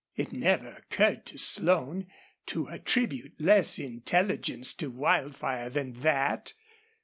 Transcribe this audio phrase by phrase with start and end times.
[0.15, 2.07] It never occurred to Slone
[2.47, 6.53] to attribute less intelligence to Wildfire than that.